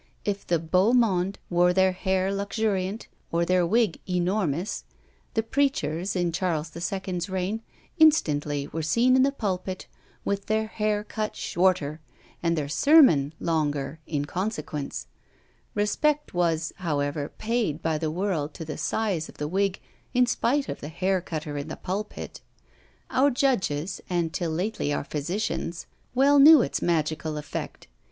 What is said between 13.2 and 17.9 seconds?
longer, in consequence; respect was, however, paid